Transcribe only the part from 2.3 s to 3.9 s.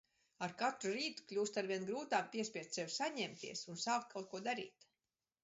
piespiest sevi saņemties un